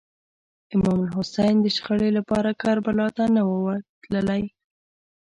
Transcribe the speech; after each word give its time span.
امام 0.75 1.01
حسین 1.15 1.55
د 1.61 1.67
شخړې 1.75 2.09
لپاره 2.17 2.57
کربلا 2.61 3.07
ته 3.17 3.23
نه 3.35 3.41
و 3.49 3.65
تللی. 4.03 4.43